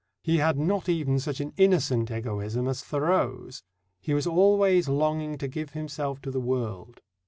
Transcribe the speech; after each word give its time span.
He 0.23 0.37
had 0.39 0.57
not 0.57 0.89
even 0.89 1.19
such 1.19 1.39
an 1.41 1.53
innocent 1.57 2.09
egoism 2.09 2.67
as 2.67 2.83
Thoreau's. 2.83 3.61
He 3.99 4.15
was 4.15 4.25
always 4.25 4.89
longing 4.89 5.37
to 5.37 5.47
give 5.47 5.73
himself 5.73 6.19
to 6.23 6.31
the 6.31 6.41
world. 6.41 7.01